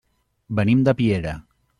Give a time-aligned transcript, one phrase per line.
[0.59, 1.35] Venim de Piera.